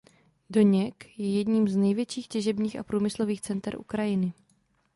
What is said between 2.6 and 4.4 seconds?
a průmyslových center Ukrajiny.